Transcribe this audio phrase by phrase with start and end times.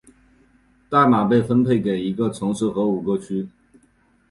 [0.89, 3.47] 代码被分配给一个城市和五个区。